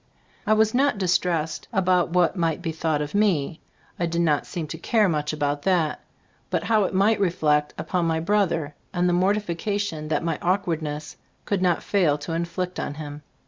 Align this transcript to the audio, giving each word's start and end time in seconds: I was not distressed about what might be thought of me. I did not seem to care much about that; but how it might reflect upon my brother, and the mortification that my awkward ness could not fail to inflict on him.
I 0.47 0.53
was 0.53 0.73
not 0.73 0.97
distressed 0.97 1.67
about 1.71 2.09
what 2.09 2.35
might 2.35 2.63
be 2.63 2.71
thought 2.71 3.03
of 3.03 3.13
me. 3.13 3.61
I 3.99 4.07
did 4.07 4.21
not 4.21 4.47
seem 4.47 4.65
to 4.69 4.79
care 4.79 5.07
much 5.07 5.31
about 5.31 5.61
that; 5.61 6.01
but 6.49 6.63
how 6.63 6.85
it 6.85 6.93
might 6.95 7.19
reflect 7.19 7.75
upon 7.77 8.05
my 8.07 8.19
brother, 8.19 8.73
and 8.95 9.07
the 9.07 9.13
mortification 9.13 10.07
that 10.07 10.23
my 10.23 10.39
awkward 10.41 10.81
ness 10.81 11.17
could 11.45 11.61
not 11.61 11.83
fail 11.83 12.17
to 12.17 12.33
inflict 12.33 12.79
on 12.79 12.95
him. 12.95 13.21